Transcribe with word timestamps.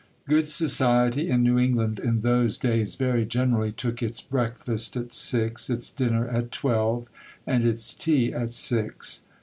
Good 0.27 0.49
society 0.49 1.29
in 1.29 1.43
New 1.43 1.59
England 1.59 1.99
in 1.99 2.21
those 2.21 2.57
days 2.57 2.95
very 2.95 3.23
generally 3.23 3.71
took 3.71 4.01
its 4.01 4.19
breakfast 4.19 4.97
at 4.97 5.13
six, 5.13 5.69
its 5.69 5.91
dinner 5.91 6.27
at 6.27 6.51
twelve, 6.51 7.05
and 7.45 7.63
its 7.63 7.93
tea 7.93 8.33
at 8.33 8.51
six. 8.51 9.21